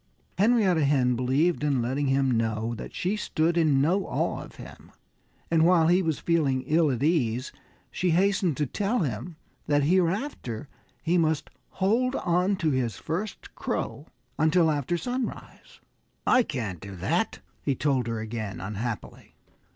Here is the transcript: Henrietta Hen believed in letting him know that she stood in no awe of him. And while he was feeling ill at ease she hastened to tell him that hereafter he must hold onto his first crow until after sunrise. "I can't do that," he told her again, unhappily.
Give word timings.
Henrietta 0.39 0.83
Hen 0.83 1.15
believed 1.15 1.63
in 1.63 1.79
letting 1.79 2.07
him 2.07 2.31
know 2.31 2.73
that 2.73 2.95
she 2.95 3.15
stood 3.15 3.55
in 3.55 3.79
no 3.79 4.07
awe 4.07 4.41
of 4.41 4.55
him. 4.55 4.89
And 5.51 5.63
while 5.63 5.89
he 5.89 6.01
was 6.01 6.17
feeling 6.17 6.63
ill 6.63 6.89
at 6.89 7.03
ease 7.03 7.51
she 7.91 8.09
hastened 8.09 8.57
to 8.57 8.65
tell 8.65 9.01
him 9.01 9.35
that 9.67 9.83
hereafter 9.83 10.67
he 11.03 11.19
must 11.19 11.51
hold 11.69 12.15
onto 12.15 12.71
his 12.71 12.97
first 12.97 13.53
crow 13.53 14.07
until 14.39 14.71
after 14.71 14.97
sunrise. 14.97 15.81
"I 16.25 16.41
can't 16.41 16.79
do 16.79 16.95
that," 16.95 17.41
he 17.61 17.75
told 17.75 18.07
her 18.07 18.19
again, 18.19 18.59
unhappily. 18.59 19.35